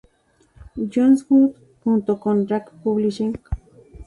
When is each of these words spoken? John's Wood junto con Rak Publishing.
John's 0.89 1.27
Wood 1.29 1.53
junto 1.83 2.17
con 2.19 2.47
Rak 2.47 2.71
Publishing. 2.81 3.39